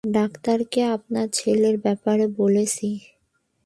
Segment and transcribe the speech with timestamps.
[0.09, 2.89] ডাক্তারকে আপনার ছেলের ব্যাপারে বলেছি।